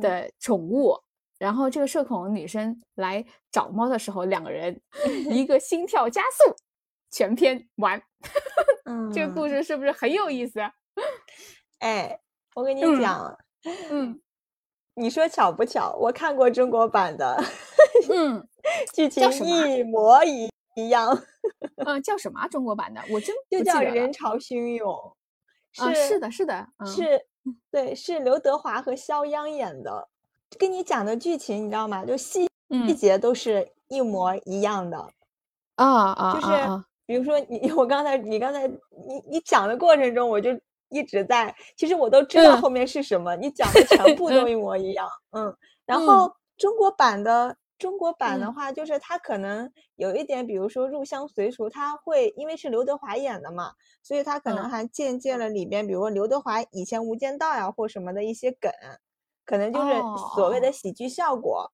[0.01, 0.97] 的宠物。
[1.39, 4.81] 然后这个社恐女生来找猫的时候，两个人
[5.31, 6.55] 一个心跳加速。
[7.09, 8.03] 全篇完，
[8.85, 10.61] 嗯，这个故事是不是很有意思？
[11.79, 12.19] 哎，
[12.55, 13.39] 我跟你讲，
[13.91, 14.21] 嗯，
[14.97, 15.97] 你说巧不巧？
[16.01, 17.41] 我看过中国版的，
[18.11, 18.47] 嗯，
[18.93, 21.21] 剧情一模一一样。
[21.85, 22.47] 嗯， 叫什么？
[22.49, 23.01] 中国版的？
[23.11, 24.89] 我真就叫《人潮汹涌》。
[25.73, 27.27] 是是的，是的，是，
[27.71, 30.09] 对，是刘德华和肖央演的。
[30.59, 32.05] 跟你讲的剧情你知道吗？
[32.05, 34.97] 就细细节都是一模一样的。
[35.75, 36.85] 啊啊，就是。
[37.07, 40.51] 比如说你， 我刚才你刚才你你讲的过程中，我就
[40.89, 45.57] 一直在，其实我都知道后面是什么，你讲的全部都一模一样，嗯。
[45.85, 58.71] 然后中国版的中国版的话，就是它可能有一点，比如说入乡随俗，他会因为是刘德华演的嘛，所以他可能还借鉴了里边，比如说刘德华以前《无间道》呀或什么的一些梗，
[59.45, 59.95] 可能就是
[60.35, 61.73] 所谓的喜剧效果。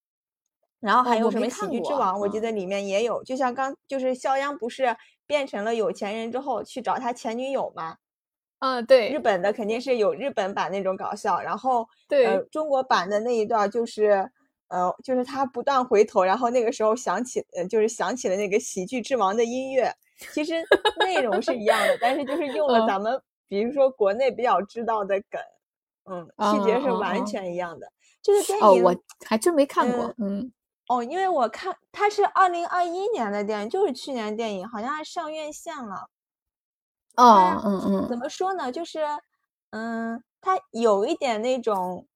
[0.81, 4.97] 然后还有什么喜剧之王，我记得里面也有，就像刚就是肖央不是。
[5.25, 7.97] 变成了有钱人之后去找他前女友嘛？
[8.59, 14.31] 嗯，对，日本的肯定是有日本版那种搞笑，然后对中国版的那一段就是，
[14.73, 19.95] 呃，就是他不断回头，然后那个时候想起，呃，就是想起了那个喜剧之王的音乐。
[20.33, 20.65] 其实
[21.01, 25.39] 内容是一样的，但是就是用了咱们比如说国内比较知道的梗，
[26.11, 27.93] 嗯，细节是完全一样的。
[28.23, 30.51] 这个电影我还真没看过，嗯。
[30.89, 36.09] 哦，因为我看它是二零二一年的电影，就是去年电影，好像还上院线了。
[37.17, 38.73] 哦，嗯嗯，怎么说呢？
[38.73, 39.01] 就是，
[39.71, 42.07] 嗯，它有一点那种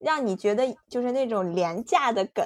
[0.00, 2.44] 让你觉得就是那种廉价的梗，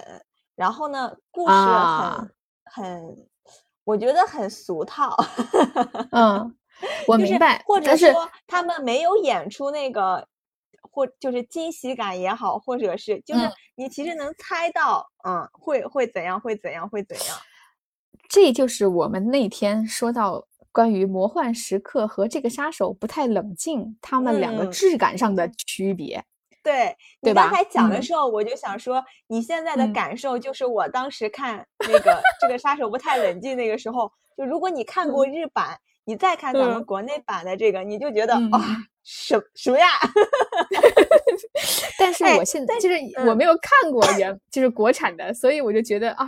[0.55, 2.31] 然后呢，故事很
[2.64, 3.17] 很，
[3.85, 5.17] 我觉得很俗套。
[6.12, 6.55] 嗯，
[7.09, 10.29] 我明白，或者说他们没有演出那个。
[10.90, 17.37] 或就是惊喜感也好，或者是就是你其实能猜到，嗯，会会怎样，会怎样，会怎样。
[18.29, 26.25] 这就是我们那天说到关于魔幻时刻和这个杀手不太冷静，他们两个质感上的区别。
[26.64, 38.61] 对，你刚才讲的时候，我就想说，你现在的感受就是我当时看那个这个杀手不太冷静那个时候，就如果你看过日版，你再看咱们国内版的这个，你就觉得哇。
[39.07, 39.87] 什什么呀？
[41.98, 42.94] 但是我现在就是
[43.29, 46.27] 我没有看过原就是国产的，所以我就觉得啊，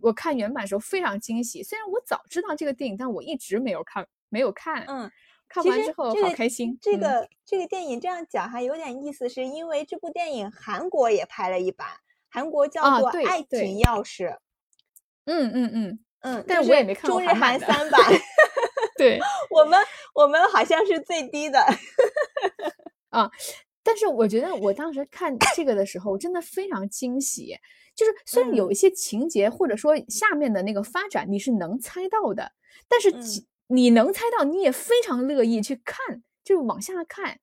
[0.00, 1.64] 我看原版的时候非常惊喜。
[1.64, 4.84] 虽然我早知道这个电影，但我一直没有看，没有看。
[4.86, 5.10] 嗯，
[5.48, 6.78] 看完之后好开心。
[6.80, 11.88] 这个这个电影这样讲还有点意思，是因为这部电影韩国也拍了一版，
[12.28, 14.28] 韩国叫做《爱情钥匙》。
[15.24, 18.00] 嗯嗯嗯嗯，但是我也没看过中日韩三版。
[18.96, 19.18] 对
[19.50, 19.78] 我们，
[20.14, 21.60] 我们好像是最低的
[23.10, 23.30] 啊！
[23.82, 27.56] 但是我觉得我当时看这个的时候，真的非常惊喜。
[27.94, 32.52] 就是虽然有一些情节或者说下面的那个发展你是能猜到的，
[32.88, 33.10] 但是
[33.68, 37.38] 你能猜到，你也非常乐意去看，就是往下看，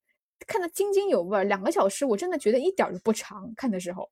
[0.47, 1.43] 看得津津有味。
[1.43, 3.53] 两个小时，我真的觉得一点都不长。
[3.55, 4.09] 看的时候，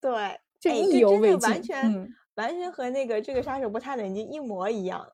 [0.00, 5.06] 对，就意犹未尽，完全完全和那个这个杀手不太冷静一模一样。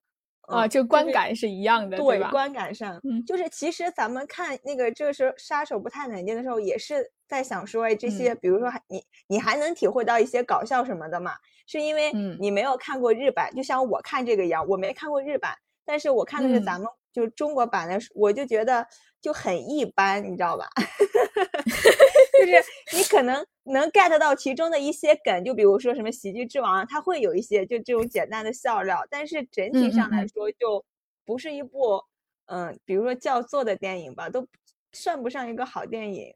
[0.42, 2.30] 啊，就观感是一样的，对吧？
[2.30, 11.32] 观感上，就是其实咱们看那个这个时候杀手不太冷静的时候，也是在想说，哎，这些比如说你你还能体会到一些搞笑什么的嘛？
[11.66, 15.54] 是因为你没有看过日版，就像我看这个一样，我没看过日版，
[15.88, 18.86] 但是我看的是咱们就中国版的，我就觉得
[19.22, 20.68] 就很一般，你知道吧？
[22.38, 22.52] 就是
[22.94, 30.84] 你可能能 get 到其中的一些梗，就比如说什么喜剧之王，它会有一些就这种简单的笑料，但是整体上来说就
[31.24, 32.04] 不是一部
[32.46, 34.46] 嗯，比如说叫座的电影吧，都
[34.92, 36.34] 算不上一个好电影。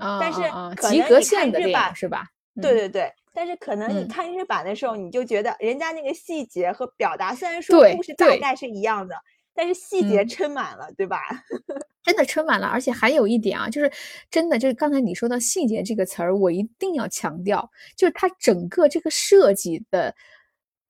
[0.00, 0.40] 啊，但是
[0.88, 2.26] 及格线的日版是吧？
[2.60, 9.14] 对对对，但是可能你看日版的时候，你就觉得人家那个细节和表达虽然说故事大概是一样的。
[9.56, 11.20] 但是细节撑满了，对吧？
[12.02, 13.88] 真的撑满了，而且还有一点啊，就是
[14.28, 20.12] 真的，就是刚才你说到细节这个词儿，我一定要强调，就是它整个这个设计的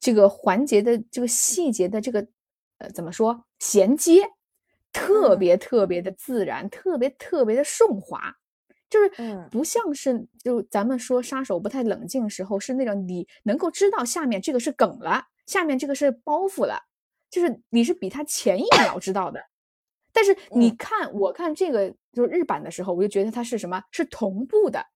[0.01, 2.27] 这个环节的这个细节的这个
[2.79, 4.23] 呃怎么说衔接，
[4.95, 8.35] 特别特别的自然，特别特别的顺滑，
[8.95, 16.79] 就是不像是就咱们说杀手不太冷静时候是那种你能够知道下面这个是梗了，下面这个是包袱了。
[17.29, 19.41] 就是你是比他前一秒知道的，
[20.13, 23.83] 但是你看我看这个就是日版的时候，我就觉得它是什么？
[23.91, 24.87] 是同步的，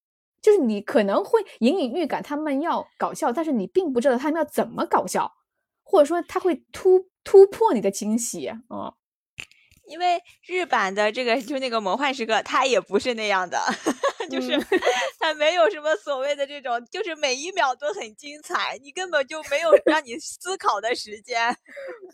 [0.41, 5.33] 就是你可能会隐隐预感他们要搞笑，但是你并不知道他们要怎么搞笑，
[5.83, 8.95] 或者说他会突突破你的惊喜啊。
[9.89, 13.59] 因为日版的这个就那个魔幻时刻，它也不是那样的，
[14.31, 14.53] 就是
[15.19, 21.57] 它没有什么所谓的这种，就是每一秒都很精彩，你根本就没有 让你思考的时间。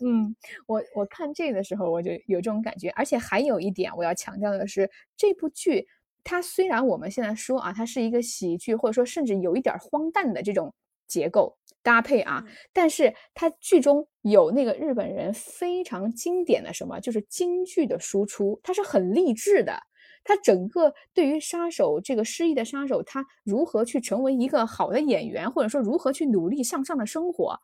[0.01, 0.35] 嗯，
[0.67, 5.87] 我我看这个的时候我就有这种感觉，而且还有一点我要强调的是，这部剧
[6.23, 10.73] 它虽然我们现在说啊，它是一个喜剧，或者说甚至有一点荒诞的这种
[11.07, 11.57] 结构。
[11.85, 12.43] 搭配啊，
[12.73, 19.79] 但是它剧中有那个日本人非常经典的什么，就是京剧的输出，它是很励志的。
[20.27, 27.59] 他整个对于杀手这个失忆的杀手，他如何去成为一个好的演员，或者说如何去努力向上的生活，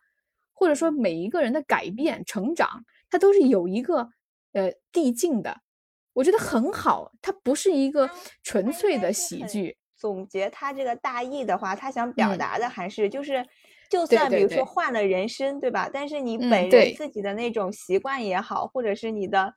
[0.54, 4.08] 或者说每一个人的改变成长，他都是有一个
[4.54, 5.62] 呃递进的。
[6.14, 8.08] 我觉得很好，它不是一个
[8.44, 9.78] 纯粹的喜剧。
[9.98, 13.44] 总结他这个大意的话，他想表达的还是就是。
[13.92, 15.90] 就算比如说换了人生，对吧？
[15.92, 19.54] 但是你本人自己的那种习惯也好，或者是你的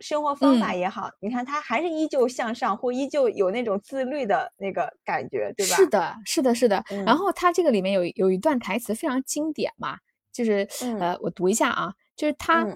[0.00, 5.76] 生活方法也好，你看他还是依旧向上，或依旧有那种自律的那个感觉，对吧？
[5.76, 6.84] 是的，是的，是的。
[7.06, 9.96] 然后他这个里面有有一段台词非常经典嘛，
[10.32, 10.66] 就是
[10.98, 12.66] 呃，我读一下啊，就是他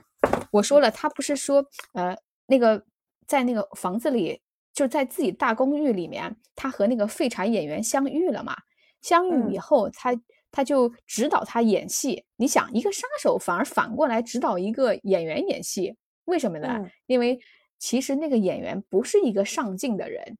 [0.52, 2.84] 我说了，他不是说呃那个
[3.26, 4.40] 在那个房子里，
[4.72, 8.56] 就在自己大公寓里面，他和那个废柴演员相遇了嘛，
[9.02, 10.14] 相遇以后他。
[10.52, 16.90] 他就指导他演戏，你想一个杀手反而反过来指导一个演员演戏，为什么呢？
[17.06, 17.38] 因为
[17.78, 20.36] 其实那个演员不是一个上进的人，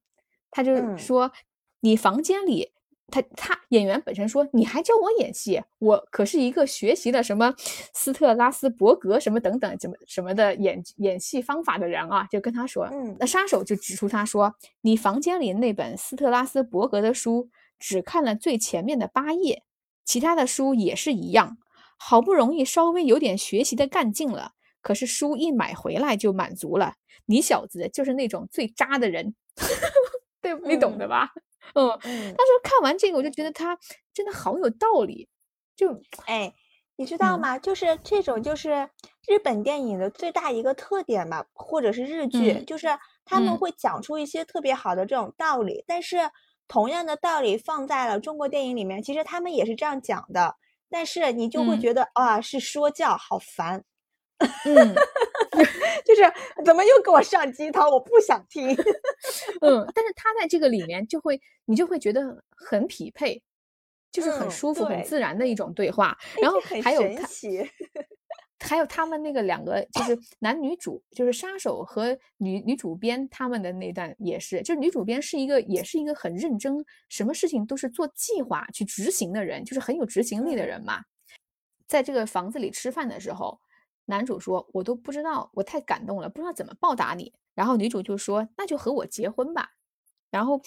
[0.51, 1.31] 他就是说，
[1.81, 2.73] 你房间里，
[3.07, 7.55] 他他演员本身说，你还教我演戏，我可是一个学习了什么
[7.95, 19.63] 斯特拉斯伯格什么等等怎么什么的演演戏方法的人啊，就跟他说，那杀手就指出他说，你房间里那本斯特拉斯伯格的书只看了最前面的八页。
[20.11, 21.57] 其他的书也是一样，
[21.97, 26.95] 好不容易稍微有点学习的干劲了，可是书一买回来就满足了。
[27.27, 29.37] 你小子就是那种最渣的人，
[30.43, 31.31] 对，你懂的吧？
[31.75, 33.79] 嗯，他说看完这个，我就觉得他
[34.13, 35.29] 真的好有道理。
[35.77, 36.53] 就哎，
[36.97, 37.57] 你知道吗？
[37.57, 38.91] 就是这种就是
[39.29, 42.89] 日本电影的最大一个特点吧，或者是日剧，就是
[43.25, 46.19] 他们会讲出一些特别好的这种道理，但是。
[46.71, 50.55] 同样的道理放在了中国电影里面，其实他们也是这样讲的，
[50.89, 53.83] 但是你就会觉得啊，是说教，好烦。
[54.39, 54.95] 嗯，
[56.07, 56.33] 就是
[56.65, 57.91] 怎么又给我上鸡汤？
[57.91, 58.71] 我不想听。
[59.61, 62.23] 嗯，但是他在这个里面就会，你就会觉得
[62.57, 63.43] 很匹配，
[64.13, 66.17] 就是很舒服、很自然的一种对话。
[66.41, 67.29] 然后还有他。
[68.61, 81.03] 还有他们那个两个就是男女主，就是杀手和女女主编他们的那段也是，就是女主编是一个也是一个很认真，什么事情都是做计划去执行的人，就是很有执行力的人嘛。
[81.89, 83.59] 在这个房子里吃饭的时候，
[84.05, 89.71] 男主说：“我都不知道，我太感动了，不知道怎么报答你。”然后女主就说：“那就和我结婚吧。”
[90.31, 90.61] 然后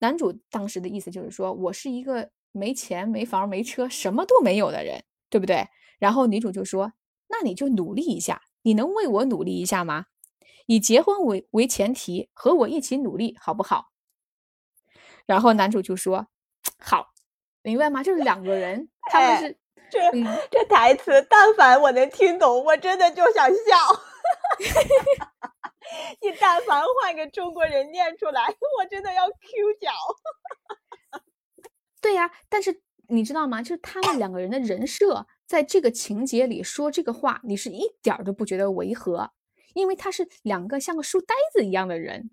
[0.00, 5.64] 男主当时的意思就是说：“我是一个没钱、没房、没车，什么都没有的人，对不对？”
[6.00, 6.92] 然后女主就说。
[7.28, 10.06] 那你就努力一下，你能为我努力一下吗？
[10.66, 13.86] 以结婚为为前提，和我一起努力，好不好？
[15.24, 16.28] 然后男主就说
[16.78, 17.14] ：“好，
[17.62, 18.02] 明白吗？
[18.02, 19.58] 就是两个人，他们是
[19.90, 19.98] 这
[20.50, 23.54] 这台词，但凡我能听懂，我真的就想笑。
[26.20, 28.46] 你但凡换个中国人念出来，
[28.78, 29.34] 我真的要 Q
[29.80, 29.90] 脚。
[32.02, 33.62] 对呀，但是你知道吗？
[33.62, 39.30] 就是他们两个人的人设。”在这个情节里说这个话，你是一点儿都不觉得违和，
[39.72, 42.30] 因为他是两个像个书呆子一样的人，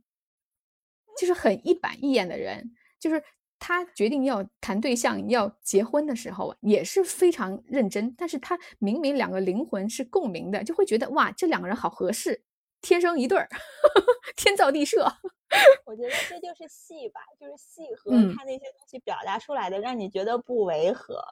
[1.18, 2.76] 就是很一板一眼的人。
[2.99, 3.24] 就是
[3.57, 8.13] 他决定要谈对象、要结婚的时候，也是非常认真。
[8.18, 12.43] 但是他明明两个灵魂是共鸣的，就会觉得哇，这两个人好合适，
[12.82, 13.47] 天生一对儿，
[14.36, 15.05] 天造地设。
[15.86, 21.24] 我觉得这就是戏吧，就是戏和他那些东西表达出来的，让你觉得不违和。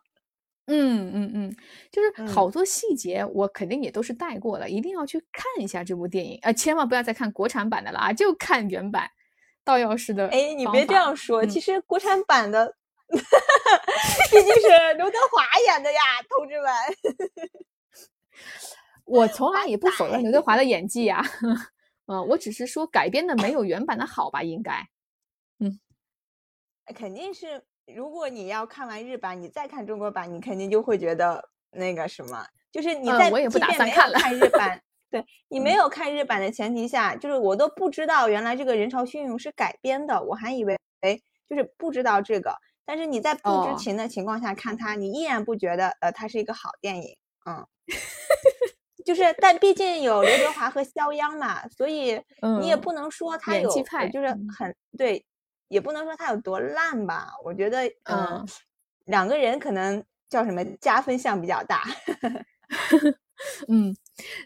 [0.66, 1.56] 嗯嗯嗯，
[1.92, 6.54] 就是好多细节，我肯定也都是带过了，一定要去看一下这部电影啊！
[6.54, 9.10] 千万不要再看国产版的了啊，就看原版。
[9.66, 12.76] 道药师的，哎，你别这样说，其实国产版的，
[13.10, 13.18] 毕
[14.42, 16.72] 竟是刘德华演的呀，同志们。
[19.06, 21.22] 我从来也不否认刘德华的演技呀，
[22.08, 24.88] 嗯，我只是说改编的没有原版的好吧，应该。
[25.60, 25.80] 嗯，
[26.96, 27.66] 肯定是。
[27.86, 34.82] 如果你要看完日版，你再看中国版，你肯定就会觉得那个什么，就是你在即便没有看日版，
[35.12, 41.20] 对你没有看日版的前提下，就是我都不知道原来这个人潮汹涌是改编的，我还以为哎，
[41.50, 42.56] 就是不知道这个。
[42.86, 47.16] 但是你在不知情的情况下看它，你依然不觉得呃它是一个好电影，
[47.46, 47.66] 嗯，
[49.06, 52.22] 就是但毕竟有刘德华和肖央嘛，所以
[52.62, 53.70] 你也不能说他有
[54.10, 54.28] 就是
[54.58, 55.26] 很对。
[55.74, 58.48] 也不能说他有多烂吧，我觉得，嗯，
[59.06, 61.84] 两个人可能叫什么加分项比较大。
[63.68, 63.96] 嗯，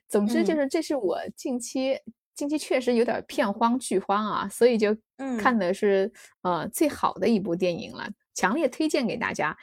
[0.07, 1.99] 总之就是这是我近期
[2.33, 4.95] 近期确实有点片荒剧荒啊，所以就
[5.37, 6.11] 看的是
[6.43, 9.55] 呃最好的一部电影了，强烈推荐给大家。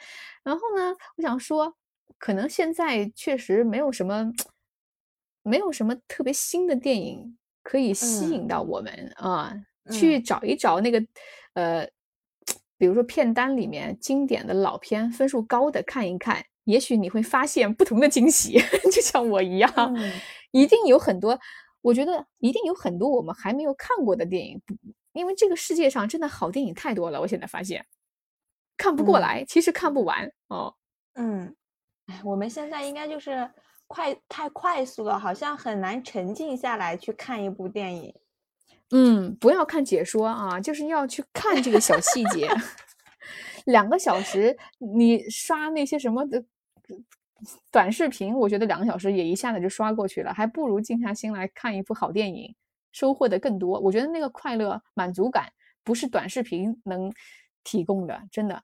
[0.43, 1.75] 然后呢，我想说，
[2.19, 4.31] 可能现在确实没有什么
[5.41, 9.53] 没有什么特别新的电影可以吸引到我们啊，
[9.91, 11.03] 去找一找那个。
[11.55, 11.85] 呃，
[12.77, 18.61] 比如说片单里面经典的老片，分数高的看一看，也许你会发现不同的惊喜。
[18.91, 19.71] 就像我一样，
[20.51, 21.37] 一定有很多，
[21.81, 24.61] 我觉得一定有很多我们还没有看过的电影。
[25.13, 27.85] 因为这个世界上真的好电影太多了，我现在发现
[28.77, 30.75] 看不过来，其实看不完哦。
[31.13, 31.55] 嗯，
[32.07, 33.49] 哎，我们现在应该就是
[33.87, 38.13] 快太快速了，好像很难沉静下来去看一部电影。
[38.91, 42.49] 嗯，不要看解说啊，就是要去看这个小细节。
[43.65, 46.43] 两个小时，你刷那些什么的
[47.71, 52.55] 短视频，我觉得两个小时也一下子就刷过去了，还不如静下心来看一部好电影，
[52.91, 53.79] 收获的更多。
[53.79, 55.51] 我觉得那个快乐满足感
[55.83, 57.11] 不是短视频能
[57.63, 58.61] 提供的，真的。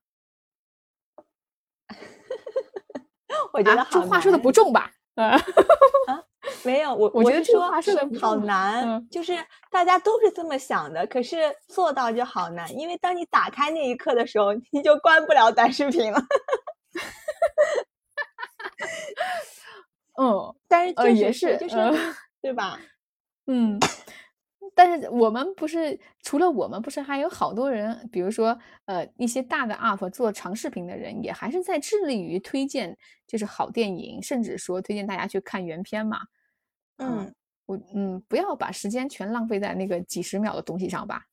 [3.54, 4.92] 我觉得这话说的不重吧？
[5.16, 5.36] 啊。
[6.64, 7.72] 没有，我我觉得说
[8.20, 9.38] 好难，就是
[9.70, 11.38] 大家都是这么想的，可是
[11.68, 16.22] 做到就好难，因为当你打开那一刻的时候，你就关不了短视频了。
[20.20, 21.76] 嗯，但是确实是，就是
[22.42, 22.80] 对吧？
[23.48, 23.80] 嗯，
[24.76, 36.20] 但是我们不是除了我们，不是还有好多人，比如说呃一些大的 UP 做长视频的人，也还是在致力于推荐就是好电影，甚至说推荐大家去看原片嘛。
[36.98, 37.34] 嗯，
[37.66, 41.24] 我嗯，不要把时间全浪费在那个几十秒的东西上吧。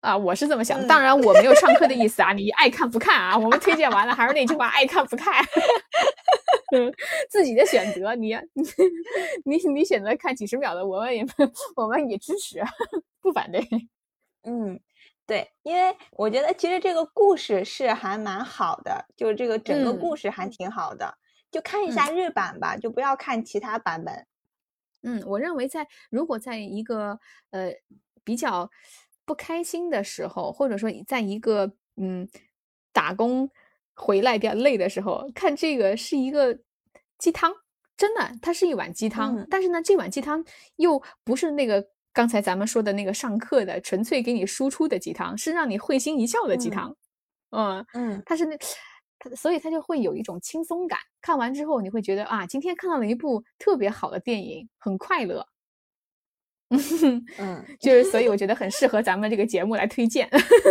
[0.00, 0.86] 啊，我是这么想的。
[0.86, 3.36] 当然，我没有上课的意思啊， 你爱看不看啊？
[3.36, 5.44] 我们推荐完了，还是那句话，爱看不看，
[7.28, 8.14] 自己的选择。
[8.14, 8.36] 你
[9.44, 11.26] 你你选择看几十秒的，我们也
[11.74, 12.62] 我们也支持，
[13.20, 13.60] 不反对。
[14.44, 14.78] 嗯，
[15.26, 21.18] 对，因为我觉得其实这个故事是还蛮好的，就是这个整个故事还挺好的。
[21.50, 24.26] 就看一下日版吧，就不要看其他版本。
[25.02, 27.18] 嗯，我认为在如果在一个
[27.50, 27.72] 呃
[28.24, 28.70] 比较
[29.24, 32.28] 不开心的时候，或者说在一个嗯
[32.92, 33.50] 打工
[33.94, 36.58] 回来比较累的时候，看这个是一个
[37.18, 37.52] 鸡汤，
[37.96, 39.46] 真的，它是一碗鸡汤。
[39.50, 40.44] 但是呢，这碗鸡汤
[40.76, 46.96] 又不是那个刚才咱们说的那个上课的纯粹给你输出的鸡汤，是让你会心一笑的鸡汤。
[47.50, 48.56] 嗯嗯，它是那。
[49.18, 55.46] 他所以他就会有一种轻松感，看完之后你会觉得啊，今天看到了一部特别好的电影，很快乐。
[57.38, 60.28] 嗯， 就是所以我觉得很适合咱们这个节目来推荐。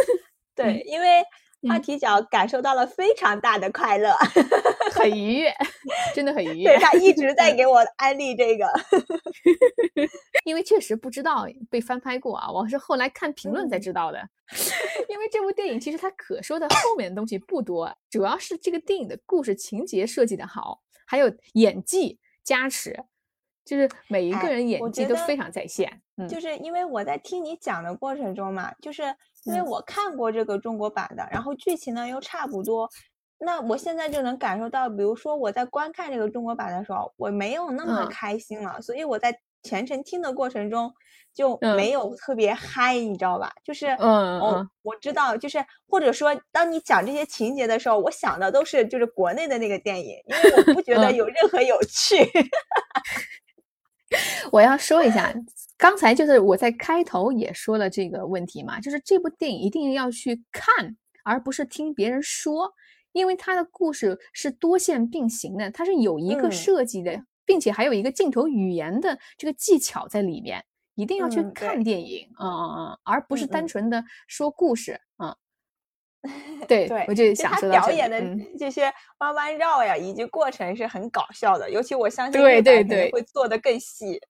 [0.56, 1.24] 对， 因为。
[1.68, 4.16] 话题角感受到了非常大的快乐，
[5.00, 5.54] 很愉悦，
[6.14, 6.70] 真的很愉悦。
[6.70, 8.68] 对他一直在给我安利这个，
[10.46, 14.20] 因为确实不知道被翻拍过啊，我是后来看评论才知道的。
[15.10, 23.06] 因为这部电影其实它可说的后面的东西不多，主要是这个电影的故事情节设计的好，还有演技加持，
[23.64, 26.02] 就是每一个人演技都非常在线。
[26.18, 29.04] 嗯，就是因为我在听你讲的过程中嘛，就是。
[29.46, 32.90] 因为我看过这个中国版的，然后剧情呢又差不多，
[33.38, 40.92] 那我现在就能感受到，比如说我在观看这个中国版的时候，我没有那么开心了，所以我在全程听的过程中
[41.34, 43.52] 就没有特别嗨，你知道吧？
[43.64, 52.26] 就是，嗯，我我知道，就是或者说，当你讲这些情节的时候，我想的都是就是国内的那个电影，因为我不觉得有任何有趣。
[54.52, 55.34] 我要说一下。
[55.78, 62.72] 刚才就是我在开头也说了这个问题嘛，就是这部电影一定要去看，而不是听别人说，
[63.16, 70.62] 因为它的故事是多线并行的，它是有一个设计的，并且还有一个镜头语言的这个技巧在里面，
[70.96, 75.34] 一定要去看电影，嗯嗯嗯，而不是单纯的说故事，嗯，
[76.68, 78.22] 对对，我就想说表演的
[78.60, 84.22] 这些弯弯绕呀，以及过程是很搞笑的，尤其我相信对对对会做的更细。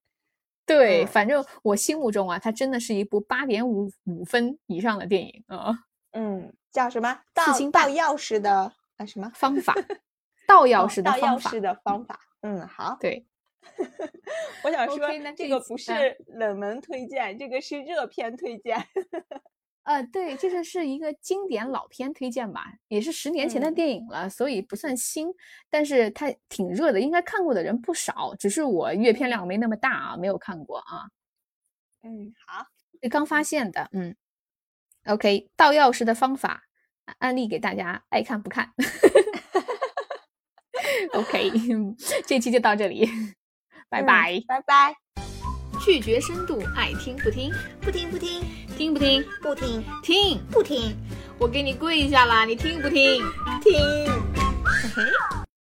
[0.64, 5.76] 对，反正我心目中啊，它真的是一部八点五五分以上的电影啊。
[6.12, 7.20] 嗯，叫什么？
[7.34, 9.06] 盗盗钥匙的啊？
[9.06, 9.74] 什么方法？
[10.46, 12.20] 倒钥匙的盗钥匙的方法。
[12.42, 12.96] 嗯，好。
[13.00, 13.26] 对，
[14.62, 18.76] 我想说，这个不是冷门推荐，这个是热片推荐。
[19.82, 25.32] 呃，对，这个是一个经典老片推荐吧，也是十年前的电影了，所以不算新，
[25.70, 31.06] 但是它挺热的，应该看过的人不少，只是我阅片量没那么大啊，没有看过啊。
[32.02, 32.66] 嗯，好，
[33.08, 34.16] 刚发现的，嗯
[35.04, 36.64] ，OK，盗钥匙的方法
[37.18, 38.70] 案例给大家，爱看不看。
[41.14, 41.50] OK，
[42.26, 43.08] 这期就到这里，
[43.88, 44.94] 拜拜，拜拜。
[45.84, 48.42] 拒绝深度，爱听不听，不听不听，
[48.76, 50.96] 听不听，不听，听不听，
[51.38, 53.22] 我给你跪下了，你听不听？
[53.62, 53.76] 听。